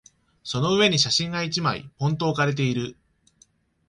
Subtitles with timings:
[0.43, 2.97] その上に写真が一枚、ぽんと置かれている。